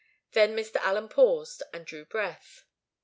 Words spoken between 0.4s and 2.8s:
Mr. Allen paused, and drew breath.